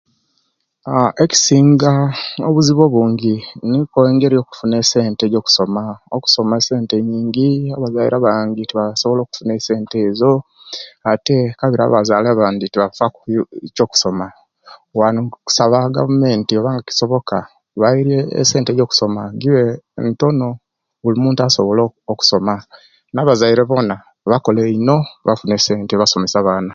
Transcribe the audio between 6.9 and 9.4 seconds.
nyingi era abazaire abangi tibasobola